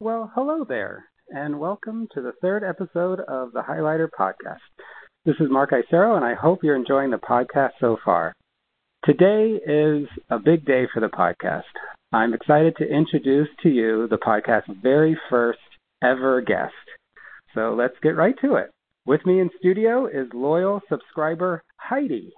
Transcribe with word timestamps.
Well, 0.00 0.30
hello 0.32 0.64
there, 0.64 1.06
and 1.28 1.58
welcome 1.58 2.06
to 2.14 2.20
the 2.20 2.30
third 2.40 2.62
episode 2.62 3.18
of 3.18 3.50
the 3.50 3.64
Highlighter 3.68 4.08
Podcast. 4.08 4.58
This 5.24 5.34
is 5.40 5.50
Mark 5.50 5.72
Isero, 5.72 6.14
and 6.14 6.24
I 6.24 6.34
hope 6.34 6.62
you're 6.62 6.76
enjoying 6.76 7.10
the 7.10 7.16
podcast 7.16 7.72
so 7.80 7.96
far. 8.04 8.32
Today 9.04 9.58
is 9.66 10.06
a 10.30 10.38
big 10.38 10.64
day 10.64 10.84
for 10.94 11.00
the 11.00 11.08
podcast. 11.08 11.62
I'm 12.12 12.32
excited 12.32 12.76
to 12.76 12.88
introduce 12.88 13.48
to 13.64 13.70
you 13.70 14.06
the 14.06 14.18
podcast's 14.18 14.70
very 14.80 15.18
first 15.28 15.58
ever 16.00 16.42
guest. 16.42 16.74
So 17.52 17.74
let's 17.76 17.98
get 18.00 18.14
right 18.14 18.36
to 18.42 18.54
it. 18.54 18.70
With 19.04 19.26
me 19.26 19.40
in 19.40 19.50
studio 19.58 20.06
is 20.06 20.28
loyal 20.32 20.80
subscriber 20.88 21.64
Heidi. 21.76 22.32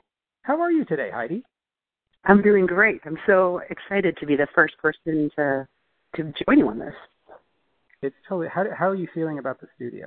How 0.44 0.62
are 0.62 0.72
you 0.72 0.86
today, 0.86 1.10
Heidi? 1.12 1.42
I'm 2.24 2.40
doing 2.40 2.64
great. 2.64 3.02
I'm 3.04 3.18
so 3.26 3.60
excited 3.68 4.16
to 4.16 4.24
be 4.24 4.36
the 4.36 4.48
first 4.54 4.78
person 4.78 5.30
to 5.36 5.66
to 6.16 6.32
join 6.46 6.58
you 6.58 6.68
on 6.68 6.78
this. 6.78 6.94
It's 8.02 8.16
totally. 8.28 8.48
How 8.52 8.64
how 8.76 8.88
are 8.88 8.94
you 8.94 9.08
feeling 9.14 9.38
about 9.38 9.60
the 9.60 9.66
studio? 9.76 10.06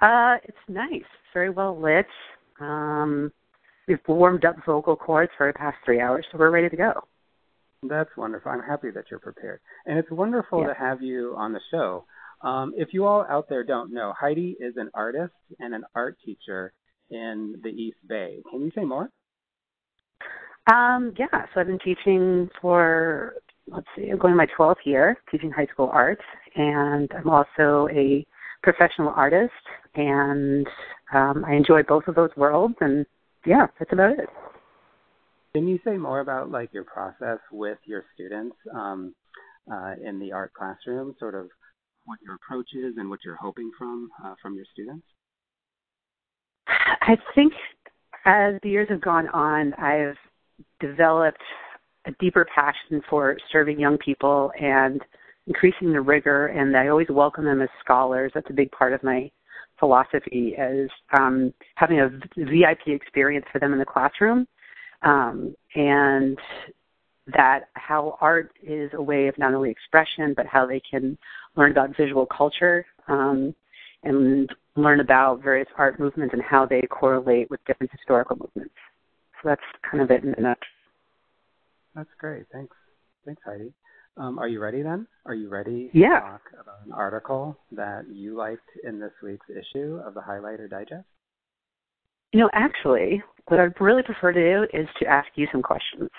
Uh, 0.00 0.36
it's 0.44 0.56
nice. 0.68 1.02
Very 1.32 1.50
well 1.50 1.80
lit. 1.80 2.06
Um, 2.60 3.32
we've 3.88 3.98
warmed 4.06 4.44
up 4.44 4.56
vocal 4.64 4.96
cords 4.96 5.32
for 5.36 5.48
the 5.48 5.58
past 5.58 5.76
three 5.84 6.00
hours, 6.00 6.24
so 6.30 6.38
we're 6.38 6.50
ready 6.50 6.68
to 6.68 6.76
go. 6.76 6.92
That's 7.82 8.10
wonderful. 8.16 8.52
I'm 8.52 8.62
happy 8.62 8.90
that 8.92 9.04
you're 9.10 9.20
prepared, 9.20 9.60
and 9.86 9.98
it's 9.98 10.10
wonderful 10.10 10.60
yeah. 10.60 10.68
to 10.68 10.74
have 10.74 11.02
you 11.02 11.34
on 11.36 11.52
the 11.52 11.60
show. 11.70 12.04
Um, 12.42 12.72
if 12.76 12.88
you 12.92 13.06
all 13.06 13.26
out 13.28 13.48
there 13.48 13.64
don't 13.64 13.92
know, 13.92 14.12
Heidi 14.18 14.56
is 14.60 14.74
an 14.76 14.90
artist 14.94 15.34
and 15.58 15.74
an 15.74 15.84
art 15.94 16.16
teacher 16.24 16.72
in 17.10 17.56
the 17.62 17.70
East 17.70 17.98
Bay. 18.06 18.42
Can 18.50 18.62
you 18.62 18.70
say 18.74 18.84
more? 18.84 19.10
Um, 20.72 21.14
yeah, 21.18 21.46
so 21.52 21.60
I've 21.60 21.66
been 21.66 21.78
teaching 21.78 22.48
for 22.60 23.34
let's 23.68 23.86
see, 23.96 24.08
I'm 24.10 24.18
going 24.18 24.36
my 24.36 24.46
12th 24.58 24.84
year 24.84 25.16
teaching 25.30 25.50
high 25.50 25.66
school 25.66 25.90
art, 25.92 26.20
and 26.56 27.10
I'm 27.16 27.28
also 27.28 27.88
a 27.92 28.26
professional 28.62 29.10
artist, 29.10 29.52
and 29.94 30.66
um, 31.12 31.44
I 31.46 31.54
enjoy 31.54 31.82
both 31.82 32.06
of 32.08 32.14
those 32.14 32.30
worlds, 32.36 32.74
and 32.80 33.06
yeah, 33.46 33.66
that's 33.78 33.92
about 33.92 34.18
it. 34.18 34.28
Can 35.54 35.68
you 35.68 35.78
say 35.84 35.96
more 35.96 36.20
about 36.20 36.50
like 36.50 36.72
your 36.72 36.84
process 36.84 37.38
with 37.52 37.78
your 37.84 38.04
students 38.14 38.56
um, 38.74 39.14
uh, 39.70 39.94
in 40.04 40.18
the 40.18 40.32
art 40.32 40.52
classroom? 40.52 41.14
Sort 41.20 41.34
of 41.34 41.48
what 42.06 42.18
your 42.24 42.34
approach 42.34 42.68
is 42.74 42.94
and 42.96 43.08
what 43.08 43.20
you're 43.24 43.36
hoping 43.36 43.70
from 43.78 44.08
uh, 44.24 44.34
from 44.42 44.56
your 44.56 44.64
students. 44.72 45.06
I 46.66 47.16
think 47.34 47.52
as 48.24 48.54
the 48.62 48.70
years 48.70 48.88
have 48.90 49.00
gone 49.00 49.28
on, 49.28 49.74
I've 49.74 50.16
developed 50.80 51.42
a 52.06 52.12
deeper 52.20 52.46
passion 52.54 53.02
for 53.08 53.36
serving 53.50 53.80
young 53.80 53.98
people 53.98 54.52
and 54.60 55.00
increasing 55.46 55.92
the 55.92 56.00
rigor 56.00 56.48
and 56.48 56.76
I 56.76 56.88
always 56.88 57.08
welcome 57.10 57.44
them 57.44 57.60
as 57.60 57.68
scholars. 57.84 58.32
That's 58.34 58.48
a 58.50 58.54
big 58.54 58.70
part 58.72 58.92
of 58.92 59.02
my 59.02 59.30
philosophy 59.78 60.54
as 60.56 60.88
um, 61.18 61.52
having 61.74 62.00
a 62.00 62.08
VIP 62.36 62.88
experience 62.88 63.46
for 63.52 63.58
them 63.58 63.72
in 63.72 63.78
the 63.78 63.84
classroom. 63.84 64.46
Um, 65.02 65.54
and 65.74 66.38
that 67.26 67.68
how 67.74 68.18
art 68.20 68.52
is 68.62 68.90
a 68.94 69.02
way 69.02 69.28
of 69.28 69.38
not 69.38 69.54
only 69.54 69.70
expression 69.70 70.34
but 70.36 70.46
how 70.46 70.66
they 70.66 70.80
can 70.80 71.16
learn 71.56 71.70
about 71.70 71.96
visual 71.96 72.26
culture 72.26 72.84
um, 73.08 73.54
and 74.02 74.50
learn 74.76 75.00
about 75.00 75.42
various 75.42 75.68
art 75.78 75.98
movements 75.98 76.34
and 76.34 76.42
how 76.42 76.66
they 76.66 76.82
correlate 76.82 77.50
with 77.50 77.60
different 77.66 77.90
historical 77.92 78.36
movements. 78.36 78.74
So 79.42 79.48
that's 79.48 79.62
kind 79.90 80.02
of 80.02 80.10
it 80.10 80.24
in 80.24 80.34
a 80.34 80.40
nutshell. 80.40 80.73
That's 81.94 82.10
great. 82.18 82.44
Thanks. 82.52 82.76
Thanks, 83.24 83.42
Heidi. 83.44 83.72
Um, 84.16 84.38
are 84.38 84.48
you 84.48 84.60
ready 84.60 84.82
then? 84.82 85.06
Are 85.26 85.34
you 85.34 85.48
ready 85.48 85.90
yeah. 85.92 86.20
to 86.20 86.20
talk 86.20 86.42
about 86.60 86.86
an 86.86 86.92
article 86.92 87.56
that 87.72 88.04
you 88.12 88.36
liked 88.36 88.68
in 88.84 89.00
this 89.00 89.12
week's 89.22 89.46
issue 89.50 90.00
of 90.04 90.14
the 90.14 90.20
Highlighter 90.20 90.70
Digest? 90.70 91.04
You 92.32 92.40
know, 92.40 92.50
actually, 92.52 93.22
what 93.46 93.60
I'd 93.60 93.80
really 93.80 94.02
prefer 94.02 94.32
to 94.32 94.40
do 94.40 94.78
is 94.78 94.86
to 95.00 95.06
ask 95.06 95.28
you 95.34 95.48
some 95.50 95.62
questions. 95.62 96.10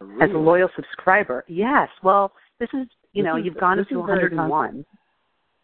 Really? 0.00 0.24
As 0.24 0.30
a 0.34 0.38
loyal 0.38 0.68
subscriber. 0.76 1.44
Yes. 1.48 1.88
Well, 2.02 2.32
this 2.60 2.68
is, 2.72 2.86
you 3.12 3.22
this 3.22 3.30
know, 3.30 3.36
is, 3.38 3.44
you've 3.44 3.58
gone 3.58 3.78
to 3.78 3.96
101. 3.96 4.48
Con- 4.48 4.84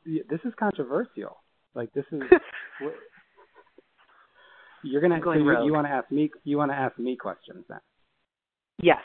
this 0.05 0.41
is 0.45 0.53
controversial. 0.59 1.37
Like 1.75 1.93
this 1.95 2.05
is 2.13 2.23
You're 4.85 5.01
going 5.01 5.13
to 5.13 5.21
so 5.25 5.33
you, 5.33 5.65
you 5.65 5.73
want 5.73 5.87
to 5.87 5.93
ask 5.93 6.11
me 6.11 6.31
you 6.45 6.57
want 6.57 6.73
to 6.73 6.75
ask 6.75 6.99
me 6.99 7.17
questions 7.17 7.65
then. 7.69 7.79
Yes, 8.81 9.03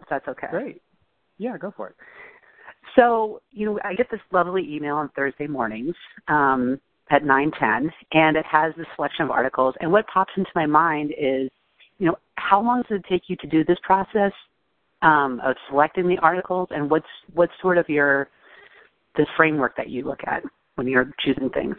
if 0.00 0.08
that's 0.08 0.26
okay. 0.28 0.48
Great. 0.50 0.82
Yeah, 1.38 1.58
go 1.58 1.72
for 1.76 1.88
it. 1.88 1.96
So, 2.96 3.40
you 3.50 3.66
know, 3.66 3.78
I 3.84 3.94
get 3.94 4.10
this 4.10 4.20
lovely 4.32 4.66
email 4.74 4.96
on 4.96 5.08
Thursday 5.16 5.46
mornings 5.46 5.94
um, 6.28 6.80
at 7.10 7.22
9:10, 7.22 7.90
and 8.12 8.36
it 8.36 8.44
has 8.50 8.74
this 8.76 8.86
selection 8.96 9.24
of 9.24 9.30
articles. 9.30 9.74
And 9.80 9.90
what 9.90 10.06
pops 10.12 10.32
into 10.36 10.50
my 10.54 10.66
mind 10.66 11.12
is, 11.12 11.50
you 11.98 12.06
know, 12.06 12.16
how 12.36 12.60
long 12.60 12.82
does 12.88 12.98
it 12.98 13.04
take 13.08 13.22
you 13.28 13.36
to 13.36 13.46
do 13.46 13.64
this 13.64 13.78
process 13.82 14.32
um, 15.02 15.40
of 15.44 15.56
selecting 15.68 16.08
the 16.08 16.18
articles, 16.18 16.68
and 16.70 16.90
what's 16.90 17.06
what's 17.34 17.52
sort 17.60 17.78
of 17.78 17.88
your 17.88 18.28
the 19.16 19.26
framework 19.36 19.76
that 19.76 19.88
you 19.90 20.04
look 20.04 20.20
at 20.26 20.42
when 20.76 20.86
you're 20.86 21.10
choosing 21.24 21.50
things? 21.50 21.76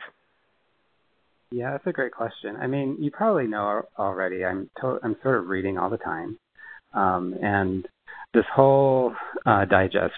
Yeah, 1.51 1.71
that's 1.71 1.85
a 1.85 1.91
great 1.91 2.11
question. 2.11 2.55
I 2.55 2.65
mean, 2.65 2.97
you 2.99 3.11
probably 3.11 3.45
know 3.45 3.83
already. 3.99 4.43
I'm 4.43 4.69
to- 4.81 4.99
I'm 5.03 5.15
sort 5.21 5.37
of 5.37 5.47
reading 5.47 5.77
all 5.77 5.89
the 5.89 5.97
time, 5.97 6.39
um, 6.93 7.35
and 7.41 7.87
this 8.33 8.45
whole 8.53 9.13
uh, 9.45 9.65
digest 9.65 10.15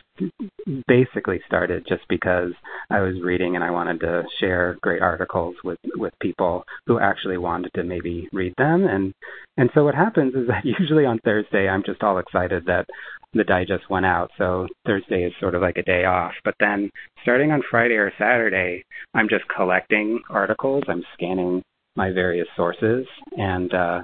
basically 0.87 1.41
started 1.45 1.85
just 1.87 2.03
because 2.07 2.51
I 2.89 3.01
was 3.01 3.21
reading 3.21 3.55
and 3.55 3.63
I 3.63 3.71
wanted 3.71 3.99
to 4.01 4.23
share 4.39 4.77
great 4.81 5.01
articles 5.01 5.55
with 5.63 5.79
with 5.95 6.13
people 6.21 6.63
who 6.87 6.99
actually 6.99 7.37
wanted 7.37 7.71
to 7.75 7.83
maybe 7.83 8.29
read 8.31 8.53
them. 8.57 8.85
And 8.85 9.13
and 9.57 9.69
so 9.73 9.83
what 9.83 9.95
happens 9.95 10.33
is 10.33 10.47
that 10.47 10.63
usually 10.79 11.05
on 11.05 11.19
Thursday 11.25 11.67
I'm 11.67 11.83
just 11.85 12.03
all 12.03 12.17
excited 12.17 12.65
that 12.67 12.85
the 13.33 13.43
digest 13.43 13.89
went 13.89 14.05
out. 14.05 14.31
So 14.37 14.67
Thursday 14.85 15.23
is 15.23 15.33
sort 15.41 15.55
of 15.55 15.61
like 15.61 15.77
a 15.77 15.83
day 15.83 16.05
off. 16.05 16.33
But 16.45 16.55
then 16.59 16.89
starting 17.21 17.51
on 17.51 17.63
Friday 17.69 17.95
or 17.95 18.13
Saturday 18.17 18.83
I'm 19.13 19.27
just 19.27 19.43
collecting 19.53 20.21
articles. 20.29 20.83
I'm 20.87 21.03
scanning 21.13 21.61
my 21.97 22.11
various 22.11 22.47
sources. 22.55 23.05
And 23.37 23.73
uh 23.73 24.03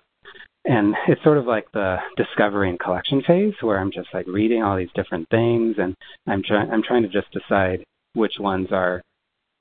and 0.66 0.95
it's 1.07 1.23
sort 1.23 1.38
of 1.38 1.45
like 1.45 1.72
the 1.73 1.97
discovery 2.17 2.69
and 2.69 2.79
collection 2.79 3.22
phase 3.25 3.53
where 3.61 3.79
I'm 3.79 3.91
just 3.91 4.09
like 4.13 4.27
reading 4.27 4.63
all 4.63 4.77
these 4.77 4.91
different 4.95 5.27
things 5.29 5.75
and 5.77 5.95
I'm 6.27 6.44
trying 6.44 6.69
I'm 6.72 6.83
trying 6.83 7.03
to 7.03 7.09
just 7.09 7.31
decide 7.31 7.83
which 8.13 8.33
ones 8.39 8.67
are 8.71 9.01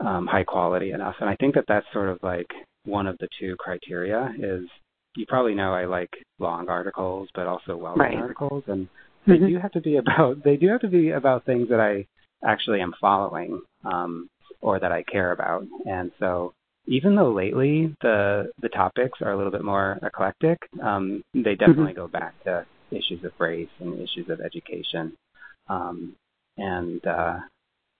um, 0.01 0.27
high 0.27 0.45
quality 0.45 0.91
enough. 0.93 1.17
And 1.21 1.29
I 1.29 1.37
think 1.37 1.55
that 1.55 1.65
that's 1.69 1.87
sort 1.93 2.09
of 2.09 2.19
like 2.23 2.49
one 2.85 3.07
of 3.07 3.17
the 3.19 3.29
two 3.39 3.57
criteria 3.59 4.33
is 4.39 4.65
you 5.17 5.27
probably 5.27 5.55
know 5.55 5.73
I 5.73 5.87
like 5.87 6.11
long 6.39 6.69
articles 6.69 7.29
but 7.35 7.47
also 7.47 7.77
well 7.77 7.95
written 7.95 8.17
right. 8.17 8.23
articles 8.23 8.65
and 8.67 8.89
they 9.27 9.35
mm-hmm. 9.35 9.47
do 9.47 9.59
have 9.59 9.73
to 9.73 9.81
be 9.81 9.97
about 9.97 10.43
they 10.45 10.57
do 10.57 10.69
have 10.69 10.81
to 10.81 10.89
be 10.89 11.11
about 11.11 11.45
things 11.45 11.69
that 11.71 11.81
I 11.81 12.07
actually 12.47 12.81
am 12.81 12.95
following 13.01 13.61
um, 13.85 14.29
or 14.61 14.79
that 14.81 14.93
I 14.93 15.03
care 15.03 15.33
about. 15.33 15.65
And 15.87 16.11
so 16.19 16.53
even 16.91 17.15
though 17.15 17.33
lately 17.33 17.95
the 18.03 18.51
the 18.61 18.69
topics 18.69 19.21
are 19.23 19.33
a 19.33 19.37
little 19.37 19.53
bit 19.53 19.65
more 19.65 19.99
eclectic, 20.03 20.59
um, 20.83 21.23
they 21.33 21.55
definitely 21.55 21.93
mm-hmm. 21.93 22.01
go 22.01 22.09
back 22.09 22.35
to 22.45 22.67
issues 22.91 23.25
of 23.25 23.33
race 23.39 23.69
and 23.79 23.95
issues 23.95 24.29
of 24.29 24.41
education, 24.41 25.13
um, 25.69 26.17
and 26.59 27.07
uh, 27.07 27.39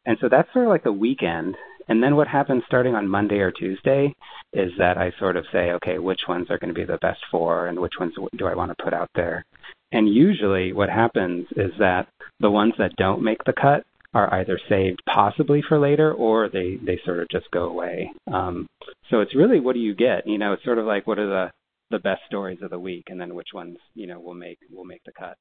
and 0.05 0.19
so 0.21 0.29
that's 0.29 0.53
sort 0.53 0.67
of 0.67 0.71
like 0.71 0.85
the 0.85 0.93
weekend. 0.93 1.57
And 1.89 2.03
then 2.03 2.15
what 2.15 2.29
happens 2.29 2.63
starting 2.67 2.95
on 2.95 3.09
Monday 3.09 3.39
or 3.39 3.51
Tuesday 3.51 4.15
is 4.53 4.71
that 4.79 4.97
I 4.97 5.13
sort 5.19 5.37
of 5.37 5.45
say, 5.53 5.73
okay, 5.73 5.99
which 5.99 6.21
ones 6.29 6.47
are 6.49 6.59
going 6.59 6.73
to 6.73 6.81
be 6.81 6.85
the 6.85 6.99
best 6.99 7.21
four, 7.31 7.69
and 7.69 7.79
which 7.79 7.95
ones 7.99 8.15
do 8.37 8.47
I 8.47 8.55
want 8.55 8.77
to 8.77 8.85
put 8.85 8.93
out 8.93 9.11
there. 9.15 9.45
And 9.93 10.13
usually, 10.13 10.73
what 10.73 10.89
happens 10.89 11.47
is 11.57 11.73
that 11.79 12.09
the 12.41 12.51
ones 12.51 12.75
that 12.79 12.97
don't 12.97 13.23
make 13.23 13.43
the 13.45 13.53
cut 13.53 13.85
are 14.13 14.33
either 14.35 14.59
saved 14.69 15.01
possibly 15.13 15.63
for 15.69 15.79
later 15.79 16.13
or 16.13 16.49
they 16.49 16.77
they 16.85 16.99
sort 17.05 17.21
of 17.21 17.29
just 17.31 17.51
go 17.53 17.65
away. 17.65 18.11
Um, 18.33 18.67
so 19.11 19.21
it's 19.21 19.35
really 19.35 19.61
what 19.61 19.75
do 19.75 19.81
you 19.81 19.95
get? 19.95 20.27
You 20.27 20.39
know, 20.39 20.53
it's 20.53 20.65
sort 20.65 20.79
of 20.79 20.87
like 20.87 21.07
what 21.07 21.19
are 21.19 21.29
the 21.29 21.51
the 21.91 21.99
best 21.99 22.23
stories 22.27 22.59
of 22.63 22.71
the 22.71 22.79
week, 22.79 23.05
and 23.09 23.21
then 23.21 23.35
which 23.35 23.49
ones 23.55 23.77
you 23.95 24.07
know 24.07 24.21
will 24.21 24.35
make 24.35 24.59
will 24.73 24.85
make 24.85 25.03
the 25.05 25.13
cut. 25.13 25.37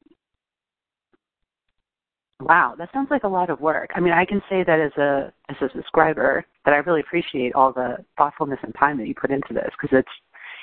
Wow, 2.42 2.76
that 2.78 2.90
sounds 2.94 3.10
like 3.12 3.24
a 3.24 3.28
lot 3.28 3.50
of 3.50 3.60
work. 3.60 3.90
I 3.96 4.00
mean, 4.00 4.14
I 4.14 4.24
can 4.24 4.42
say 4.50 4.64
that 4.64 4.80
as 4.80 4.96
a 4.98 5.34
as 5.50 5.58
a 5.62 5.70
subscriber 5.76 6.46
that 6.66 6.74
I 6.74 6.78
really 6.78 7.02
appreciate 7.02 7.54
all 7.54 7.74
the 7.74 7.98
thoughtfulness 8.18 8.60
and 8.64 8.74
time 8.80 8.98
that 8.98 9.08
you 9.08 9.16
put 9.16 9.32
into 9.32 9.54
this 9.54 9.72
because 9.80 9.98
it's 9.98 10.12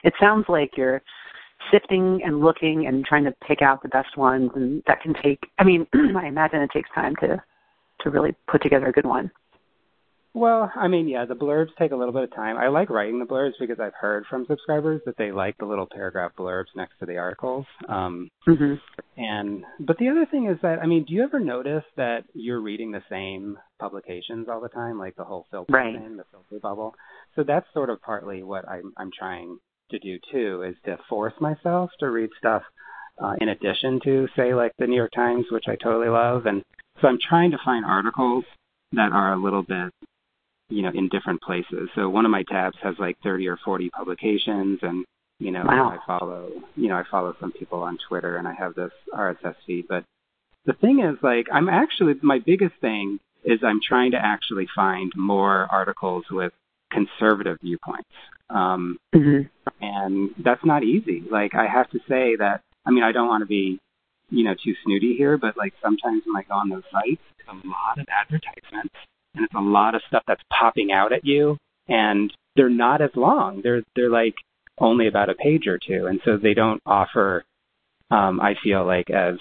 it 0.04 0.14
sounds 0.20 0.46
like 0.48 0.76
you're 0.76 1.02
sifting 1.72 2.20
and 2.24 2.40
looking 2.40 2.86
and 2.86 3.04
trying 3.04 3.24
to 3.24 3.34
pick 3.46 3.62
out 3.62 3.82
the 3.82 3.88
best 3.88 4.16
ones 4.16 4.50
and 4.54 4.82
that 4.86 5.02
can 5.02 5.14
take 5.22 5.40
I 5.58 5.64
mean, 5.64 5.86
I 6.16 6.26
imagine 6.26 6.62
it 6.62 6.70
takes 6.72 6.90
time 6.94 7.14
to 7.20 7.42
to 8.06 8.10
really 8.10 8.34
put 8.46 8.62
together 8.62 8.86
a 8.86 8.92
good 8.92 9.06
one. 9.06 9.30
Well, 10.32 10.70
I 10.76 10.86
mean, 10.88 11.08
yeah, 11.08 11.24
the 11.24 11.34
blurbs 11.34 11.70
take 11.78 11.92
a 11.92 11.96
little 11.96 12.12
bit 12.12 12.24
of 12.24 12.34
time. 12.34 12.58
I 12.58 12.68
like 12.68 12.90
writing 12.90 13.18
the 13.18 13.24
blurbs 13.24 13.54
because 13.58 13.80
I've 13.80 13.94
heard 13.98 14.26
from 14.28 14.44
subscribers 14.46 15.00
that 15.06 15.16
they 15.16 15.32
like 15.32 15.56
the 15.56 15.64
little 15.64 15.88
paragraph 15.90 16.32
blurbs 16.38 16.76
next 16.76 16.98
to 17.00 17.06
the 17.06 17.16
articles. 17.16 17.64
Um, 17.88 18.28
mm-hmm. 18.46 18.74
And 19.16 19.64
but 19.80 19.96
the 19.96 20.10
other 20.10 20.26
thing 20.30 20.46
is 20.48 20.58
that 20.60 20.78
I 20.82 20.86
mean, 20.86 21.06
do 21.08 21.14
you 21.14 21.24
ever 21.24 21.40
notice 21.40 21.84
that 21.96 22.24
you're 22.34 22.60
reading 22.60 22.90
the 22.90 23.02
same 23.08 23.56
publications 23.80 24.46
all 24.50 24.60
the 24.60 24.68
time, 24.68 24.98
like 24.98 25.16
the 25.16 25.24
whole 25.24 25.46
filter 25.50 25.72
right. 25.72 25.94
thing, 25.98 26.18
the 26.18 26.24
filter 26.30 26.60
bubble? 26.60 26.94
So 27.34 27.42
that's 27.42 27.66
sort 27.72 27.88
of 27.88 28.02
partly 28.02 28.42
what 28.42 28.68
I'm 28.68 28.92
I'm 28.98 29.10
trying 29.18 29.58
to 29.90 29.98
do 29.98 30.18
too, 30.30 30.64
is 30.68 30.76
to 30.84 30.98
force 31.08 31.34
myself 31.40 31.88
to 32.00 32.10
read 32.10 32.28
stuff 32.38 32.62
uh, 33.22 33.36
in 33.40 33.48
addition 33.48 34.00
to 34.04 34.28
say 34.36 34.52
like 34.52 34.72
the 34.78 34.86
New 34.86 34.96
York 34.96 35.12
Times, 35.12 35.46
which 35.50 35.64
I 35.66 35.76
totally 35.76 36.10
love, 36.10 36.44
and 36.44 36.62
so 37.00 37.08
I'm 37.08 37.18
trying 37.20 37.50
to 37.52 37.58
find 37.64 37.84
articles 37.84 38.44
that 38.92 39.12
are 39.12 39.32
a 39.32 39.36
little 39.36 39.62
bit 39.62 39.92
you 40.68 40.82
know, 40.82 40.90
in 40.94 41.08
different 41.08 41.40
places. 41.42 41.88
So 41.94 42.08
one 42.08 42.24
of 42.24 42.30
my 42.30 42.42
tabs 42.42 42.76
has 42.82 42.94
like 42.98 43.16
30 43.22 43.48
or 43.48 43.58
40 43.64 43.90
publications 43.90 44.80
and, 44.82 45.04
you 45.38 45.50
know, 45.50 45.62
wow. 45.64 45.90
I 45.90 45.98
follow, 46.06 46.50
you 46.74 46.88
know, 46.88 46.96
I 46.96 47.04
follow 47.10 47.36
some 47.40 47.52
people 47.52 47.82
on 47.82 47.98
Twitter 48.08 48.36
and 48.36 48.48
I 48.48 48.54
have 48.54 48.74
this 48.74 48.90
RSS 49.14 49.54
feed. 49.66 49.86
But 49.88 50.04
the 50.64 50.72
thing 50.72 51.00
is 51.00 51.18
like, 51.22 51.46
I'm 51.52 51.68
actually, 51.68 52.14
my 52.22 52.40
biggest 52.44 52.74
thing 52.80 53.20
is 53.44 53.60
I'm 53.62 53.80
trying 53.86 54.12
to 54.12 54.18
actually 54.20 54.66
find 54.74 55.12
more 55.14 55.68
articles 55.70 56.24
with 56.30 56.52
conservative 56.90 57.58
viewpoints. 57.62 58.10
Um, 58.50 58.98
mm-hmm. 59.14 59.48
and 59.80 60.30
that's 60.42 60.64
not 60.64 60.82
easy. 60.82 61.22
Like 61.30 61.54
I 61.54 61.66
have 61.66 61.90
to 61.90 61.98
say 62.08 62.36
that, 62.36 62.62
I 62.84 62.90
mean, 62.90 63.04
I 63.04 63.12
don't 63.12 63.28
want 63.28 63.42
to 63.42 63.46
be, 63.46 63.78
you 64.30 64.44
know, 64.44 64.54
too 64.54 64.74
snooty 64.84 65.14
here, 65.16 65.38
but 65.38 65.56
like 65.56 65.72
sometimes 65.82 66.22
when 66.26 66.36
I 66.36 66.42
go 66.42 66.54
on 66.54 66.68
those 66.68 66.82
sites, 66.90 67.22
it's 67.38 67.48
a 67.48 67.68
lot 67.68 67.98
of 67.98 68.06
advertisements 68.08 68.94
and 69.34 69.44
it's 69.44 69.54
a 69.54 69.60
lot 69.60 69.94
of 69.94 70.02
stuff 70.08 70.22
that's 70.26 70.42
popping 70.52 70.92
out 70.92 71.12
at 71.12 71.24
you 71.24 71.56
and 71.88 72.32
they're 72.56 72.68
not 72.70 73.00
as 73.02 73.10
long. 73.14 73.60
They're 73.62 73.82
they're 73.94 74.10
like 74.10 74.34
only 74.78 75.08
about 75.08 75.30
a 75.30 75.34
page 75.34 75.66
or 75.66 75.78
two 75.78 76.06
and 76.06 76.20
so 76.24 76.36
they 76.36 76.54
don't 76.54 76.82
offer 76.84 77.44
um 78.10 78.40
i 78.40 78.54
feel 78.62 78.84
like 78.84 79.08
as 79.10 79.36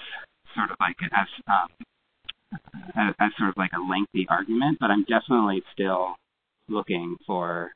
sort 0.54 0.70
of 0.70 0.76
like 0.80 0.96
as 1.12 1.26
um 1.48 1.68
as, 2.96 3.14
as 3.20 3.30
sort 3.36 3.50
of 3.50 3.56
like 3.56 3.72
a 3.74 3.90
lengthy 3.90 4.26
argument 4.30 4.78
but 4.80 4.90
i'm 4.90 5.04
definitely 5.04 5.62
still 5.72 6.14
looking 6.68 7.16
for 7.26 7.70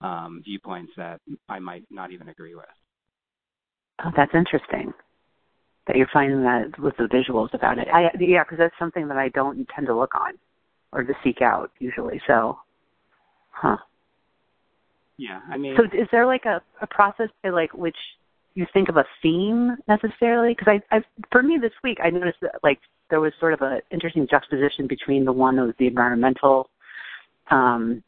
um 0.00 0.40
viewpoints 0.44 0.92
that 0.96 1.20
i 1.48 1.58
might 1.58 1.84
not 1.90 2.10
even 2.10 2.28
agree 2.28 2.54
with. 2.54 2.64
Oh 4.04 4.10
that's 4.16 4.34
interesting 4.34 4.92
that 5.86 5.96
you're 5.96 6.08
finding 6.12 6.42
that 6.42 6.78
with 6.78 6.96
the 6.96 7.04
visuals 7.04 7.52
about 7.54 7.78
it 7.78 7.88
i 7.92 8.10
yeah 8.18 8.42
because 8.42 8.58
that's 8.58 8.74
something 8.78 9.08
that 9.08 9.16
i 9.16 9.28
don't 9.30 9.66
tend 9.74 9.86
to 9.86 9.94
look 9.94 10.14
on 10.14 10.32
or 10.94 11.02
to 11.02 11.12
seek 11.22 11.42
out 11.42 11.70
usually. 11.78 12.20
So, 12.26 12.58
huh. 13.50 13.76
Yeah, 15.18 15.40
I 15.50 15.58
mean. 15.58 15.76
So 15.76 15.84
is 15.84 16.08
there 16.10 16.26
like 16.26 16.44
a 16.44 16.62
a 16.80 16.86
process 16.86 17.28
to 17.44 17.52
like 17.52 17.74
which 17.74 17.96
you 18.54 18.66
think 18.72 18.88
of 18.88 18.96
a 18.96 19.04
theme 19.22 19.76
necessarily? 19.86 20.54
Because 20.54 20.80
I, 20.90 20.96
I, 20.96 21.02
for 21.30 21.42
me 21.42 21.58
this 21.60 21.72
week, 21.82 21.98
I 22.02 22.10
noticed 22.10 22.38
that 22.40 22.56
like 22.62 22.78
there 23.10 23.20
was 23.20 23.32
sort 23.38 23.52
of 23.52 23.60
an 23.62 23.80
interesting 23.90 24.26
juxtaposition 24.28 24.86
between 24.86 25.24
the 25.24 25.32
one 25.32 25.56
that 25.56 25.66
was 25.66 25.74
the 25.78 25.86
environmental, 25.86 26.68
um, 27.50 28.02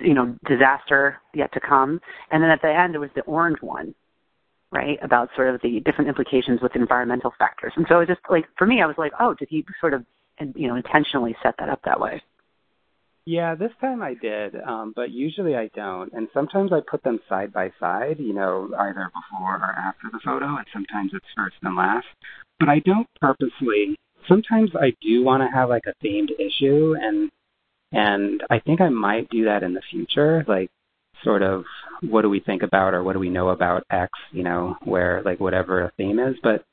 you 0.00 0.14
know, 0.14 0.36
disaster 0.46 1.18
yet 1.34 1.52
to 1.52 1.60
come, 1.60 2.00
and 2.30 2.42
then 2.42 2.50
at 2.50 2.62
the 2.62 2.72
end 2.72 2.94
there 2.94 3.00
was 3.00 3.10
the 3.14 3.22
orange 3.22 3.58
one, 3.60 3.94
right, 4.70 4.98
about 5.02 5.30
sort 5.34 5.54
of 5.54 5.60
the 5.62 5.80
different 5.80 6.08
implications 6.08 6.60
with 6.60 6.76
environmental 6.76 7.32
factors. 7.38 7.72
And 7.76 7.86
so 7.88 7.96
it 7.96 7.98
was 8.00 8.08
just 8.08 8.20
like 8.30 8.46
for 8.56 8.66
me, 8.66 8.82
I 8.82 8.86
was 8.86 8.96
like, 8.98 9.12
oh, 9.18 9.34
did 9.34 9.48
he 9.50 9.64
sort 9.80 9.94
of 9.94 10.04
you 10.54 10.68
know 10.68 10.76
intentionally 10.76 11.36
set 11.42 11.54
that 11.58 11.68
up 11.68 11.80
that 11.84 12.00
way. 12.00 12.22
Yeah, 13.26 13.54
this 13.54 13.72
time 13.80 14.02
I 14.02 14.14
did, 14.14 14.54
um, 14.66 14.94
but 14.96 15.10
usually 15.10 15.54
I 15.54 15.68
don't. 15.74 16.10
And 16.14 16.28
sometimes 16.32 16.72
I 16.72 16.80
put 16.80 17.02
them 17.02 17.20
side 17.28 17.52
by 17.52 17.70
side, 17.78 18.16
you 18.18 18.32
know, 18.32 18.70
either 18.78 19.10
before 19.12 19.56
or 19.56 19.74
after 19.76 20.08
the 20.10 20.20
photo, 20.24 20.46
and 20.46 20.66
sometimes 20.72 21.10
it's 21.12 21.26
first 21.36 21.56
and 21.62 21.76
last. 21.76 22.06
But 22.58 22.70
I 22.70 22.78
don't 22.78 23.06
purposely. 23.20 23.96
Sometimes 24.26 24.70
I 24.74 24.94
do 25.02 25.22
want 25.22 25.42
to 25.42 25.54
have 25.54 25.68
like 25.68 25.84
a 25.86 26.04
themed 26.04 26.30
issue, 26.38 26.94
and 26.98 27.30
and 27.92 28.42
I 28.48 28.60
think 28.60 28.80
I 28.80 28.88
might 28.88 29.28
do 29.28 29.44
that 29.44 29.62
in 29.62 29.74
the 29.74 29.82
future, 29.90 30.44
like 30.48 30.70
sort 31.24 31.42
of 31.42 31.64
what 32.02 32.22
do 32.22 32.30
we 32.30 32.40
think 32.40 32.62
about 32.62 32.94
or 32.94 33.02
what 33.02 33.14
do 33.14 33.18
we 33.18 33.30
know 33.30 33.48
about 33.48 33.84
X, 33.90 34.10
you 34.32 34.42
know, 34.42 34.76
where 34.84 35.22
like 35.24 35.40
whatever 35.40 35.82
a 35.82 35.92
theme 35.96 36.18
is. 36.18 36.36
But 36.42 36.64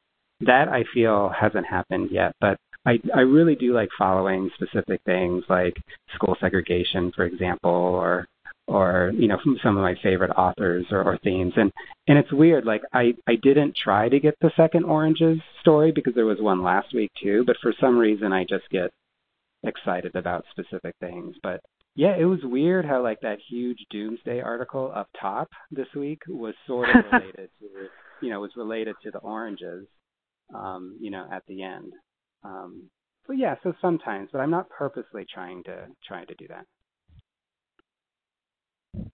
that 0.42 0.68
I 0.68 0.84
feel 0.94 1.30
hasn't 1.30 1.66
happened 1.66 2.10
yet. 2.12 2.34
But 2.42 2.58
I 2.86 3.00
I 3.14 3.22
really 3.22 3.56
do 3.56 3.74
like 3.74 3.90
following 3.98 4.50
specific 4.56 5.02
things 5.06 5.44
like 5.50 5.76
school 6.14 6.36
segregation, 6.40 7.12
for 7.16 7.26
example, 7.26 7.72
or 7.72 8.28
or 8.68 9.12
you 9.16 9.28
know 9.28 9.38
some 9.64 9.78
of 9.78 9.84
my 9.84 9.96
favorite 10.02 10.32
authors 10.32 10.86
or, 10.90 11.04
or 11.04 11.18
themes 11.24 11.54
and 11.56 11.72
and 12.08 12.18
it's 12.18 12.32
weird 12.32 12.66
like 12.66 12.82
i 12.94 13.14
i 13.28 13.36
didn't 13.36 13.76
try 13.76 14.10
to 14.10 14.20
get 14.20 14.36
the 14.42 14.52
second 14.58 14.84
oranges 14.86 15.38
story 15.62 15.92
because 15.92 16.16
there 16.16 16.26
was 16.26 16.42
one 16.42 16.64
last 16.64 16.94
week 16.94 17.12
too 17.22 17.44
but 17.46 17.56
for 17.62 17.74
some 17.80 17.98
reason 17.98 18.34
i 18.34 18.44
just 18.44 18.68
get 18.72 18.90
excited 19.64 20.16
about 20.16 20.46
specific 20.50 20.96
things 21.00 21.36
but 21.44 21.60
yeah 21.96 22.16
it 22.18 22.26
was 22.26 22.40
weird 22.44 22.86
how 22.86 23.02
like 23.02 23.20
that 23.22 23.38
huge 23.50 23.80
doomsday 23.90 24.42
article 24.42 24.92
up 24.94 25.10
top 25.20 25.50
this 25.72 25.88
week 25.96 26.22
was 26.28 26.54
sort 26.68 26.90
of 26.90 26.96
related 27.12 27.50
to 27.60 27.68
you 28.22 28.30
know 28.30 28.40
was 28.40 28.52
related 28.56 28.96
to 29.04 29.12
the 29.12 29.20
oranges 29.20 29.88
um 30.54 30.98
you 31.00 31.12
know 31.12 31.28
at 31.32 31.44
the 31.48 31.64
end 31.64 31.94
um, 32.46 32.90
so 33.28 33.34
yeah, 33.34 33.56
so 33.64 33.74
sometimes, 33.82 34.30
but 34.32 34.40
I'm 34.40 34.52
not 34.52 34.70
purposely 34.70 35.26
trying 35.34 35.64
to 35.64 35.88
trying 36.08 36.28
to 36.28 36.36
do 36.36 36.48
that. 36.50 36.66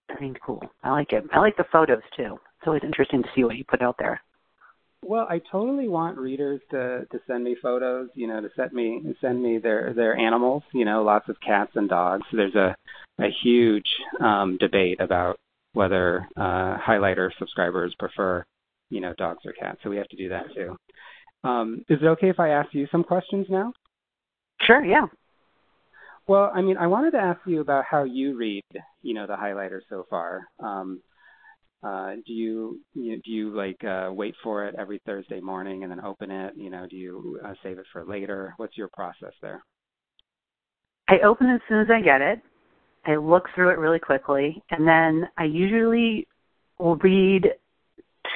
Very 0.08 0.34
cool. 0.44 0.62
I 0.82 0.90
like 0.90 1.12
it. 1.12 1.24
I 1.32 1.40
like 1.40 1.56
the 1.56 1.64
photos 1.72 2.02
too. 2.16 2.38
It's 2.58 2.66
always 2.66 2.84
interesting 2.84 3.22
to 3.22 3.28
see 3.34 3.44
what 3.44 3.56
you 3.56 3.64
put 3.64 3.82
out 3.82 3.96
there. 3.98 4.20
Well, 5.04 5.26
I 5.28 5.40
totally 5.50 5.88
want 5.88 6.16
readers 6.18 6.60
to 6.70 7.06
to 7.10 7.20
send 7.26 7.44
me 7.44 7.56
photos. 7.60 8.08
You 8.14 8.28
know, 8.28 8.40
to 8.40 8.48
send 8.54 8.72
me 8.72 9.02
send 9.20 9.42
me 9.42 9.58
their 9.58 9.92
their 9.94 10.16
animals. 10.16 10.62
You 10.72 10.84
know, 10.84 11.02
lots 11.02 11.28
of 11.28 11.36
cats 11.44 11.72
and 11.74 11.88
dogs. 11.88 12.24
There's 12.32 12.54
a 12.54 12.76
a 13.18 13.28
huge 13.42 13.88
um, 14.20 14.56
debate 14.58 15.00
about 15.00 15.38
whether 15.72 16.28
uh, 16.36 16.76
highlighter 16.78 17.30
subscribers 17.38 17.94
prefer 17.98 18.44
you 18.90 19.00
know 19.00 19.12
dogs 19.18 19.40
or 19.44 19.52
cats. 19.52 19.78
So 19.82 19.90
we 19.90 19.96
have 19.96 20.08
to 20.08 20.16
do 20.16 20.28
that 20.28 20.46
too. 20.54 20.76
Um, 21.44 21.84
is 21.88 21.98
it 22.00 22.06
okay 22.06 22.28
if 22.28 22.38
I 22.38 22.50
ask 22.50 22.72
you 22.72 22.86
some 22.92 23.02
questions 23.02 23.46
now? 23.50 23.72
Sure, 24.60 24.84
yeah. 24.84 25.06
Well, 26.28 26.52
I 26.54 26.62
mean, 26.62 26.76
I 26.76 26.86
wanted 26.86 27.12
to 27.12 27.18
ask 27.18 27.40
you 27.46 27.60
about 27.60 27.84
how 27.84 28.04
you 28.04 28.36
read, 28.36 28.62
you 29.02 29.12
know, 29.12 29.26
the 29.26 29.34
highlighter 29.34 29.80
so 29.88 30.06
far. 30.08 30.42
Um, 30.60 31.02
uh, 31.82 32.12
do 32.26 32.32
you, 32.32 32.80
you 32.94 33.20
do 33.22 33.30
you 33.30 33.56
like 33.56 33.82
uh, 33.84 34.10
wait 34.12 34.34
for 34.42 34.66
it 34.66 34.74
every 34.78 35.00
Thursday 35.04 35.40
morning 35.40 35.82
and 35.82 35.90
then 35.90 36.00
open 36.04 36.30
it? 36.30 36.54
You 36.56 36.70
know, 36.70 36.86
do 36.88 36.96
you 36.96 37.40
uh, 37.44 37.54
save 37.62 37.78
it 37.78 37.86
for 37.92 38.04
later? 38.04 38.54
What's 38.56 38.76
your 38.76 38.88
process 38.88 39.32
there? 39.40 39.64
I 41.08 41.18
open 41.26 41.48
it 41.48 41.56
as 41.56 41.60
soon 41.68 41.80
as 41.80 41.88
I 41.90 42.00
get 42.00 42.20
it. 42.20 42.40
I 43.04 43.16
look 43.16 43.48
through 43.54 43.70
it 43.70 43.78
really 43.78 43.98
quickly, 43.98 44.62
and 44.70 44.86
then 44.86 45.28
I 45.36 45.44
usually 45.44 46.28
will 46.78 46.96
read 46.96 47.48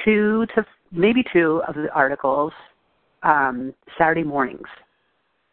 two 0.03 0.45
to 0.55 0.65
maybe 0.91 1.23
two 1.31 1.61
of 1.67 1.75
the 1.75 1.87
articles 1.93 2.51
um, 3.23 3.73
Saturday 3.97 4.23
mornings 4.23 4.67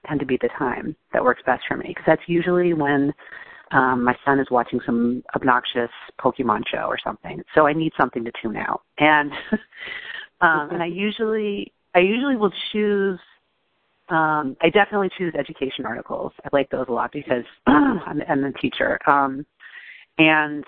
tend 0.07 0.21
to 0.21 0.26
be 0.26 0.38
the 0.42 0.50
time 0.59 0.95
that 1.12 1.23
works 1.23 1.42
best 1.47 1.62
for 1.66 1.76
me 1.76 1.87
because 1.88 2.04
that's 2.07 2.23
usually 2.26 2.75
when 2.75 3.12
um, 3.71 4.04
my 4.04 4.14
son 4.25 4.38
is 4.38 4.47
watching 4.50 4.80
some 4.85 5.23
obnoxious 5.35 5.90
Pokemon 6.21 6.62
show 6.71 6.85
or 6.87 6.99
something. 7.02 7.42
So 7.54 7.66
I 7.66 7.73
need 7.73 7.92
something 7.99 8.25
to 8.25 8.33
tune 8.42 8.56
out, 8.56 8.83
and 8.99 9.33
um, 10.40 10.71
and 10.71 10.83
I 10.83 10.87
usually 10.87 11.73
I 11.94 12.00
usually 12.00 12.37
will 12.37 12.52
choose. 12.73 13.18
Um, 14.11 14.54
I 14.61 14.68
definitely 14.68 15.09
choose 15.16 15.33
education 15.38 15.87
articles. 15.87 16.33
I 16.44 16.49
like 16.52 16.68
those 16.68 16.87
a 16.88 16.92
lot 16.92 17.11
because 17.11 17.44
I'm, 17.66 18.21
I'm 18.28 18.44
a 18.44 18.52
teacher, 18.52 18.99
um, 19.09 19.47
and 20.18 20.62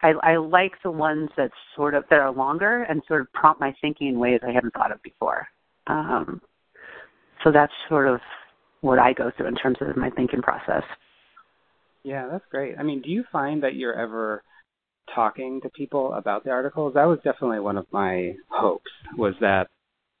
I, 0.00 0.12
I 0.22 0.36
like 0.36 0.72
the 0.84 0.90
ones 0.90 1.28
that 1.36 1.50
sort 1.74 1.94
of 1.94 2.04
that 2.10 2.20
are 2.20 2.30
longer 2.30 2.84
and 2.84 3.02
sort 3.08 3.20
of 3.20 3.32
prompt 3.32 3.60
my 3.60 3.74
thinking 3.80 4.08
in 4.08 4.18
ways 4.18 4.40
I 4.46 4.52
haven't 4.52 4.74
thought 4.74 4.92
of 4.92 5.02
before. 5.02 5.48
Um, 5.88 6.40
so 7.42 7.50
that's 7.50 7.72
sort 7.88 8.06
of 8.06 8.20
what 8.80 8.98
I 8.98 9.12
go 9.12 9.32
through 9.36 9.46
in 9.46 9.56
terms 9.56 9.78
of 9.80 9.96
my 9.96 10.10
thinking 10.10 10.40
process. 10.40 10.84
Yeah, 12.04 12.28
that's 12.30 12.44
great. 12.50 12.76
I 12.78 12.82
mean, 12.82 13.02
do 13.02 13.10
you 13.10 13.24
find 13.30 13.62
that 13.62 13.74
you're 13.74 13.94
ever 13.94 14.42
talking 15.14 15.60
to 15.62 15.70
people 15.70 16.12
about 16.14 16.44
the 16.44 16.50
articles? 16.50 16.94
That 16.94 17.04
was 17.04 17.18
definitely 17.24 17.60
one 17.60 17.76
of 17.76 17.86
my 17.92 18.34
hopes 18.48 18.90
was 19.16 19.34
that 19.40 19.68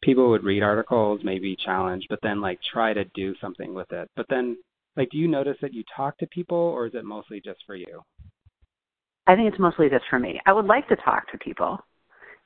people 0.02 0.30
would 0.30 0.44
read 0.44 0.62
articles, 0.62 1.20
maybe 1.22 1.56
challenge, 1.56 2.06
but 2.08 2.20
then 2.22 2.40
like 2.40 2.58
try 2.72 2.92
to 2.92 3.04
do 3.14 3.34
something 3.40 3.74
with 3.74 3.90
it. 3.92 4.08
But 4.16 4.26
then 4.28 4.56
like 4.96 5.10
do 5.10 5.18
you 5.18 5.28
notice 5.28 5.56
that 5.60 5.74
you 5.74 5.84
talk 5.94 6.18
to 6.18 6.26
people 6.28 6.56
or 6.56 6.86
is 6.86 6.94
it 6.94 7.04
mostly 7.04 7.40
just 7.40 7.60
for 7.66 7.76
you? 7.76 8.02
I 9.26 9.36
think 9.36 9.48
it's 9.48 9.60
mostly 9.60 9.88
just 9.90 10.04
for 10.08 10.18
me. 10.18 10.40
I 10.46 10.52
would 10.52 10.66
like 10.66 10.88
to 10.88 10.96
talk 10.96 11.30
to 11.32 11.38
people. 11.38 11.78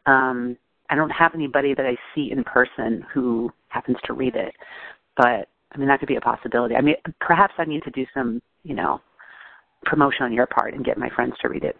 Um 0.06 0.56
I 0.90 0.94
don't 0.94 1.10
have 1.10 1.34
anybody 1.34 1.74
that 1.74 1.86
I 1.86 1.96
see 2.14 2.30
in 2.30 2.44
person 2.44 3.04
who 3.14 3.50
happens 3.68 3.96
to 4.04 4.12
read 4.12 4.34
it, 4.34 4.54
but 5.16 5.48
I 5.72 5.78
mean 5.78 5.88
that 5.88 6.00
could 6.00 6.08
be 6.08 6.16
a 6.16 6.20
possibility. 6.20 6.74
I 6.74 6.80
mean, 6.80 6.96
perhaps 7.20 7.54
I 7.58 7.64
need 7.64 7.82
to 7.84 7.90
do 7.90 8.04
some, 8.14 8.42
you 8.62 8.74
know, 8.74 9.00
promotion 9.84 10.24
on 10.24 10.32
your 10.32 10.46
part 10.46 10.74
and 10.74 10.84
get 10.84 10.98
my 10.98 11.08
friends 11.14 11.34
to 11.42 11.48
read 11.48 11.64
it. 11.64 11.76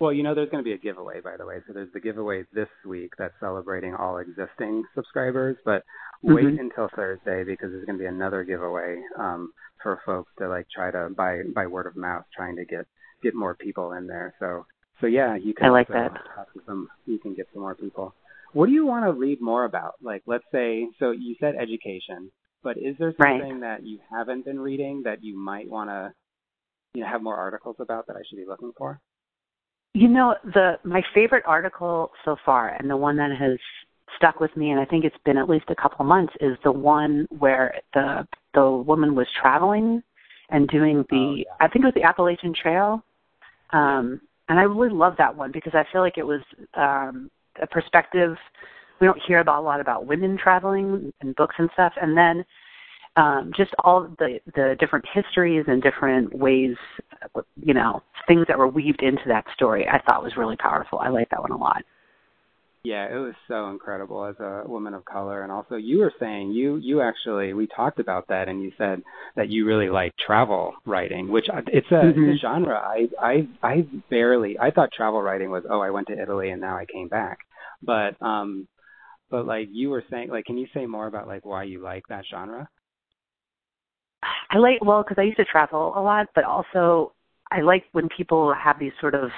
Well, 0.00 0.12
you 0.12 0.22
know, 0.22 0.34
there's 0.34 0.50
going 0.50 0.62
to 0.62 0.68
be 0.68 0.74
a 0.74 0.78
giveaway, 0.78 1.20
by 1.20 1.36
the 1.36 1.46
way. 1.46 1.58
So 1.66 1.72
there's 1.72 1.92
the 1.92 2.00
giveaway 2.00 2.44
this 2.52 2.68
week 2.84 3.12
that's 3.16 3.34
celebrating 3.40 3.94
all 3.94 4.18
existing 4.18 4.84
subscribers, 4.94 5.56
but 5.64 5.84
mm-hmm. 6.24 6.34
wait 6.34 6.60
until 6.60 6.88
Thursday 6.94 7.44
because 7.44 7.70
there's 7.70 7.84
going 7.84 7.98
to 7.98 8.02
be 8.02 8.08
another 8.08 8.44
giveaway 8.44 9.00
um, 9.18 9.52
for 9.82 10.00
folks 10.04 10.30
to 10.38 10.48
like 10.48 10.66
try 10.74 10.90
to 10.90 11.10
by 11.16 11.42
by 11.54 11.66
word 11.66 11.86
of 11.86 11.96
mouth, 11.96 12.24
trying 12.34 12.56
to 12.56 12.64
get 12.64 12.86
get 13.22 13.34
more 13.34 13.54
people 13.54 13.92
in 13.92 14.06
there. 14.06 14.34
So 14.40 14.66
so 15.00 15.06
yeah, 15.06 15.36
you 15.36 15.54
can. 15.54 15.66
I 15.66 15.70
like 15.70 15.88
that. 15.88 16.12
Some, 16.66 16.88
you 17.06 17.18
can 17.18 17.34
get 17.34 17.48
some 17.52 17.62
more 17.62 17.74
people. 17.74 18.14
What 18.52 18.66
do 18.66 18.72
you 18.72 18.86
want 18.86 19.04
to 19.04 19.12
read 19.12 19.40
more 19.40 19.64
about? 19.64 19.94
Like, 20.00 20.22
let's 20.26 20.44
say, 20.52 20.86
so 20.98 21.10
you 21.10 21.34
said 21.40 21.54
education, 21.60 22.30
but 22.62 22.76
is 22.78 22.94
there 22.98 23.12
something 23.18 23.60
right. 23.60 23.80
that 23.80 23.86
you 23.86 23.98
haven't 24.10 24.44
been 24.44 24.60
reading 24.60 25.02
that 25.04 25.24
you 25.24 25.36
might 25.36 25.68
want 25.68 25.90
to, 25.90 26.14
you 26.94 27.02
know, 27.02 27.08
have 27.08 27.22
more 27.22 27.36
articles 27.36 27.76
about 27.80 28.06
that 28.06 28.16
I 28.16 28.20
should 28.28 28.36
be 28.36 28.46
looking 28.46 28.72
for? 28.76 29.00
You 29.92 30.08
know, 30.08 30.34
the 30.44 30.78
my 30.84 31.02
favorite 31.14 31.44
article 31.46 32.10
so 32.24 32.36
far, 32.44 32.70
and 32.70 32.90
the 32.90 32.96
one 32.96 33.16
that 33.16 33.30
has 33.38 33.58
stuck 34.16 34.40
with 34.40 34.56
me, 34.56 34.70
and 34.70 34.80
I 34.80 34.84
think 34.84 35.04
it's 35.04 35.16
been 35.24 35.36
at 35.36 35.48
least 35.48 35.66
a 35.68 35.74
couple 35.74 35.98
of 36.00 36.06
months, 36.06 36.32
is 36.40 36.56
the 36.64 36.72
one 36.72 37.26
where 37.38 37.74
the 37.92 38.26
the 38.54 38.70
woman 38.70 39.14
was 39.14 39.26
traveling 39.40 40.02
and 40.50 40.68
doing 40.68 41.04
the 41.10 41.16
oh, 41.16 41.34
yeah. 41.36 41.44
I 41.60 41.68
think 41.68 41.84
it 41.84 41.86
was 41.86 41.94
the 41.94 42.02
Appalachian 42.02 42.54
Trail, 42.54 43.04
um, 43.70 44.20
and 44.48 44.58
I 44.58 44.62
really 44.62 44.92
love 44.92 45.14
that 45.18 45.36
one 45.36 45.52
because 45.52 45.74
I 45.74 45.84
feel 45.92 46.00
like 46.00 46.18
it 46.18 46.26
was 46.26 46.40
um, 46.74 47.30
a 47.60 47.66
perspective 47.66 48.36
we 49.00 49.06
don't 49.06 49.20
hear 49.26 49.40
about 49.40 49.60
a 49.60 49.66
lot 49.66 49.80
about 49.80 50.06
women 50.06 50.38
traveling 50.38 51.12
and 51.20 51.34
books 51.36 51.56
and 51.58 51.68
stuff, 51.74 51.92
and 52.00 52.16
then 52.16 52.44
um, 53.16 53.52
just 53.56 53.70
all 53.84 54.08
the 54.18 54.40
the 54.54 54.76
different 54.80 55.04
histories 55.12 55.64
and 55.68 55.82
different 55.82 56.34
ways, 56.34 56.76
you 57.56 57.74
know, 57.74 58.02
things 58.26 58.46
that 58.48 58.58
were 58.58 58.68
weaved 58.68 59.02
into 59.02 59.22
that 59.28 59.44
story. 59.54 59.86
I 59.88 60.00
thought 60.00 60.22
was 60.22 60.36
really 60.36 60.56
powerful. 60.56 60.98
I 60.98 61.08
like 61.08 61.30
that 61.30 61.40
one 61.40 61.52
a 61.52 61.56
lot. 61.56 61.82
Yeah, 62.84 63.06
it 63.06 63.16
was 63.18 63.32
so 63.48 63.70
incredible 63.70 64.26
as 64.26 64.34
a 64.40 64.64
woman 64.66 64.92
of 64.92 65.06
color, 65.06 65.42
and 65.42 65.50
also 65.50 65.76
you 65.76 66.00
were 66.00 66.12
saying 66.20 66.50
you 66.50 66.76
you 66.76 67.00
actually 67.00 67.54
we 67.54 67.66
talked 67.66 67.98
about 67.98 68.28
that, 68.28 68.48
and 68.48 68.62
you 68.62 68.72
said 68.76 69.02
that 69.36 69.48
you 69.48 69.64
really 69.64 69.88
like 69.88 70.12
travel 70.18 70.74
writing, 70.84 71.28
which 71.28 71.46
it's 71.68 71.86
a, 71.90 71.94
mm-hmm. 71.94 72.30
it's 72.30 72.42
a 72.42 72.46
genre 72.46 72.76
I 72.76 73.08
I 73.18 73.48
I 73.62 73.86
barely 74.10 74.58
I 74.58 74.70
thought 74.70 74.90
travel 74.92 75.22
writing 75.22 75.50
was 75.50 75.64
oh 75.70 75.80
I 75.80 75.90
went 75.90 76.08
to 76.08 76.20
Italy 76.20 76.50
and 76.50 76.60
now 76.60 76.76
I 76.76 76.84
came 76.84 77.08
back, 77.08 77.38
but 77.82 78.20
um 78.20 78.68
but 79.30 79.46
like 79.46 79.68
you 79.70 79.88
were 79.88 80.04
saying 80.10 80.28
like 80.28 80.44
can 80.44 80.58
you 80.58 80.66
say 80.74 80.84
more 80.84 81.06
about 81.06 81.26
like 81.26 81.46
why 81.46 81.62
you 81.62 81.80
like 81.80 82.04
that 82.08 82.24
genre? 82.30 82.68
I 84.50 84.58
like 84.58 84.84
well 84.84 85.02
because 85.02 85.16
I 85.18 85.22
used 85.24 85.38
to 85.38 85.44
travel 85.44 85.92
a 85.96 86.00
lot, 86.00 86.28
but 86.34 86.44
also 86.44 87.12
I 87.50 87.60
like 87.60 87.84
when 87.92 88.08
people 88.08 88.52
have 88.54 88.78
these 88.78 88.92
sort 89.00 89.14
of 89.14 89.30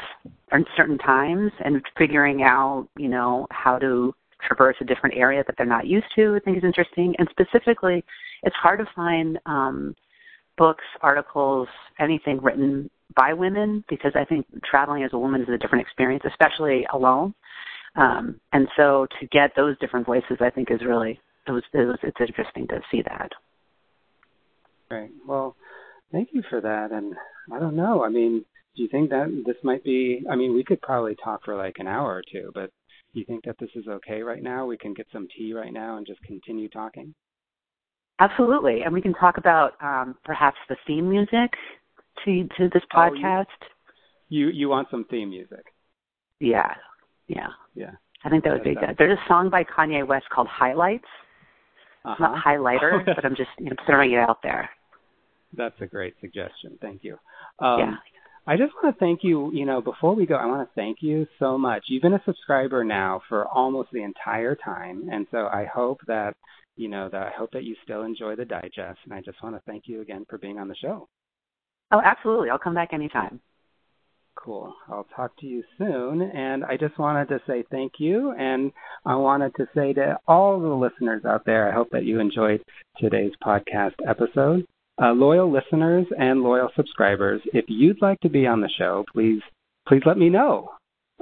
uncertain 0.52 0.99
times 0.99 1.52
and 1.64 1.83
figuring 1.99 2.43
out, 2.43 2.88
you 2.97 3.09
know, 3.09 3.47
how 3.50 3.78
to 3.78 4.14
traverse 4.47 4.76
a 4.81 4.85
different 4.85 5.16
area 5.16 5.43
that 5.47 5.57
they're 5.57 5.66
not 5.66 5.87
used 5.87 6.07
to. 6.14 6.37
I 6.37 6.40
think 6.40 6.57
is 6.59 6.64
interesting, 6.64 7.14
and 7.19 7.28
specifically, 7.31 8.05
it's 8.43 8.57
hard 8.57 8.78
to 8.81 8.87
find 8.95 9.38
um, 9.47 9.95
books, 10.57 10.85
articles, 11.02 11.69
anything 11.99 12.40
written 12.43 12.90
by 13.14 13.33
women 13.33 13.85
because 13.88 14.12
I 14.14 14.25
think 14.25 14.47
traveling 14.64 15.02
as 15.02 15.12
a 15.12 15.19
woman 15.19 15.43
is 15.43 15.49
a 15.49 15.59
different 15.59 15.83
experience, 15.83 16.25
especially 16.26 16.87
alone. 16.93 17.35
Um, 17.97 18.40
and 18.52 18.69
so 18.76 19.07
to 19.21 19.26
get 19.28 19.52
those 19.57 19.78
different 19.78 20.07
voices, 20.07 20.38
I 20.40 20.50
think 20.50 20.71
is 20.71 20.83
really 20.85 21.19
it 21.47 21.64
it's 22.02 22.21
interesting 22.21 22.66
to 22.69 22.81
see 22.90 23.02
that. 23.02 23.31
Great. 24.88 25.11
Well, 25.26 25.57
thank 26.12 26.28
you 26.33 26.43
for 26.49 26.61
that. 26.61 26.93
And 26.93 27.14
I 27.52 27.59
don't 27.59 27.76
know. 27.76 28.05
I 28.05 28.09
mean, 28.09 28.45
do 28.76 28.83
you 28.83 28.88
think 28.88 29.11
that 29.11 29.43
this 29.47 29.57
might 29.62 29.83
be? 29.85 30.25
I 30.31 30.37
mean, 30.37 30.55
we 30.55 30.64
could 30.64 30.81
probably 30.83 31.16
talk 31.23 31.45
for 31.45 31.57
like 31.57 31.76
an 31.78 31.87
hour 31.87 32.14
or 32.14 32.23
two, 32.31 32.50
but 32.55 32.71
do 33.12 33.21
you 33.21 33.25
think 33.25 33.45
that 33.45 33.57
this 33.59 33.71
is 33.75 33.88
okay 33.88 34.23
right 34.23 34.43
now? 34.43 34.66
We 34.66 34.76
can 34.76 34.93
get 34.95 35.07
some 35.12 35.26
tea 35.37 35.55
right 35.55 35.73
now 35.73 35.97
and 35.97 36.07
just 36.07 36.23
continue 36.23 36.69
talking. 36.69 37.14
Absolutely, 38.19 38.83
and 38.83 38.93
we 38.93 39.02
can 39.02 39.14
talk 39.14 39.38
about 39.38 39.73
um, 39.83 40.16
perhaps 40.25 40.57
the 40.69 40.76
theme 40.87 41.09
music 41.09 41.52
to 42.25 42.49
to 42.59 42.69
this 42.73 42.83
podcast. 42.95 43.47
Oh, 43.62 43.66
you, 44.28 44.47
you 44.47 44.52
you 44.52 44.69
want 44.69 44.88
some 44.90 45.05
theme 45.11 45.31
music? 45.31 45.64
Yeah, 46.40 46.75
yeah, 47.28 47.49
yeah. 47.75 47.93
I 48.25 48.28
think 48.28 48.45
that 48.45 48.52
would 48.52 48.64
be 48.64 48.75
good. 48.75 48.97
There's 48.99 49.19
a 49.19 49.28
song 49.28 49.50
by 49.50 49.64
Kanye 49.64 50.07
West 50.07 50.26
called 50.35 50.49
Highlights. 50.49 51.05
Uh-huh. 52.07 52.23
Not 52.23 52.45
highlighter, 52.45 53.05
but 53.07 53.25
I'm 53.25 53.35
just 53.35 53.51
you 53.59 53.67
know 53.67 53.77
throwing 53.85 54.13
it 54.13 54.19
out 54.19 54.39
there. 54.43 54.71
That's 55.57 55.75
a 55.81 55.87
great 55.87 56.15
suggestion. 56.21 56.79
Thank 56.81 57.03
you. 57.03 57.19
Um, 57.59 57.79
yeah. 57.81 57.95
I 58.47 58.57
just 58.57 58.73
want 58.75 58.95
to 58.95 59.01
thank 59.01 59.21
you. 59.25 59.51
You 59.53 59.67
know, 59.67 59.81
before 59.81 60.15
we 60.15 60.25
go, 60.25 60.37
I 60.37 60.47
want 60.47 60.69
to 60.69 60.75
thank 60.75 60.99
you 61.01 61.27
so 61.41 61.59
much. 61.59 61.85
You've 61.89 62.03
been 62.03 62.15
a 62.15 62.23
subscriber 62.25 62.85
now 62.85 63.23
for 63.29 63.49
almost 63.49 63.89
the 63.93 64.05
entire 64.05 64.55
time, 64.55 65.09
and 65.11 65.27
so 65.33 65.47
I 65.47 65.67
hope 65.73 65.99
that 66.07 66.35
you 66.77 66.89
know 66.89 67.09
that 67.11 67.23
I 67.23 67.31
hope 67.37 67.51
that 67.53 67.65
you 67.65 67.75
still 67.83 68.03
enjoy 68.03 68.37
the 68.37 68.45
digest. 68.45 69.01
And 69.05 69.13
I 69.13 69.21
just 69.21 69.43
want 69.43 69.57
to 69.57 69.63
thank 69.67 69.85
you 69.87 70.01
again 70.01 70.27
for 70.31 70.39
being 70.39 70.59
on 70.59 70.69
the 70.69 70.77
show. 70.77 71.09
Oh, 71.91 72.01
absolutely. 72.05 72.51
I'll 72.51 72.59
come 72.59 72.75
back 72.75 72.93
anytime. 72.93 73.41
Cool. 74.37 74.75
I'll 74.88 75.07
talk 75.16 75.37
to 75.38 75.47
you 75.47 75.64
soon. 75.78 76.23
And 76.23 76.64
I 76.64 76.76
just 76.76 76.99
wanted 76.99 77.28
to 77.28 77.40
say 77.47 77.64
thank 77.71 77.95
you. 77.99 78.33
And 78.38 78.71
I 79.05 79.16
wanted 79.16 79.55
to 79.57 79.66
say 79.75 79.93
to 79.95 80.19
all 80.28 80.61
the 80.61 80.69
listeners 80.69 81.25
out 81.25 81.45
there, 81.45 81.69
I 81.69 81.75
hope 81.75 81.88
that 81.90 82.05
you 82.05 82.21
enjoyed 82.21 82.62
today's 82.99 83.33
podcast 83.45 83.95
episode. 84.07 84.64
Uh, 85.02 85.12
loyal 85.12 85.50
listeners 85.50 86.07
and 86.19 86.43
loyal 86.43 86.71
subscribers, 86.76 87.43
if 87.52 87.64
you'd 87.69 88.00
like 88.00 88.21
to 88.21 88.28
be 88.31 88.47
on 88.47 88.61
the 88.61 88.71
show, 88.78 89.05
please 89.12 89.43
please 89.88 90.02
let 90.07 90.16
me 90.16 90.28
know. 90.28 90.71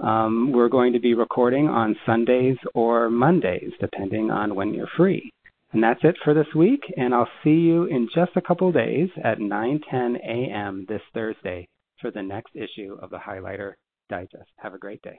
Um, 0.02 0.52
we're 0.52 0.68
going 0.68 0.92
to 0.92 1.00
be 1.00 1.14
recording 1.14 1.68
on 1.68 1.97
Sundays 2.06 2.56
or 2.75 3.11
Mondays, 3.11 3.73
depending 3.80 4.30
on 4.30 4.54
when 4.54 4.75
you're 4.75 4.88
free. 4.97 5.30
And 5.73 5.83
that's 5.83 6.00
it 6.04 6.16
for 6.25 6.35
this 6.35 6.47
week, 6.54 6.83
and 6.97 7.14
I'll 7.14 7.28
see 7.42 7.50
you 7.50 7.85
in 7.85 8.09
just 8.14 8.33
a 8.37 8.42
couple 8.42 8.71
days 8.71 9.09
at 9.23 9.38
9:10 9.38 10.16
a.m. 10.16 10.87
this 10.88 11.02
Thursday 11.12 11.66
for 12.04 12.11
the 12.11 12.23
next 12.23 12.54
issue 12.54 12.99
of 13.00 13.08
the 13.08 13.16
Highlighter 13.16 13.73
Digest. 14.11 14.50
Have 14.58 14.75
a 14.75 14.78
great 14.78 15.00
day. 15.00 15.18